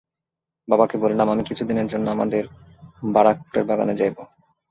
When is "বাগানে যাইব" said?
3.65-4.17